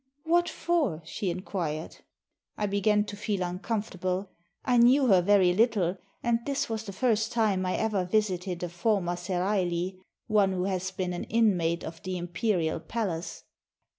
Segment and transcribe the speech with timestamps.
[0.23, 1.97] "What for?" she inquired.
[2.57, 4.31] I began to feel uncomfortable.
[4.65, 8.69] I knew her very Httle, and this was the first time I ever visited a
[8.69, 13.43] former seraigli (one who has been an inmate of the imperial palace)